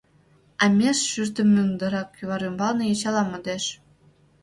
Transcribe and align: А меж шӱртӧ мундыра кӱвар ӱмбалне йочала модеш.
А 0.63 0.65
меж 0.77 0.97
шӱртӧ 1.09 1.43
мундыра 1.53 2.03
кӱвар 2.15 2.41
ӱмбалне 2.49 2.83
йочала 2.87 3.23
модеш. 3.29 3.63